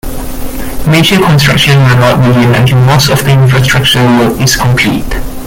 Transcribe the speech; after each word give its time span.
Major 0.87 1.19
construction 1.23 1.77
will 1.77 1.97
not 1.97 2.17
begin 2.27 2.55
until 2.55 2.79
most 2.85 3.11
of 3.11 3.23
the 3.23 3.33
infrastructure 3.33 4.01
work 4.17 4.41
is 4.41 4.55
complete. 4.57 5.05